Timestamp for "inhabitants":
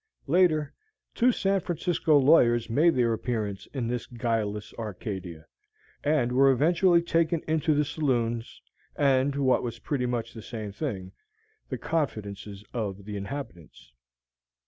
13.15-13.91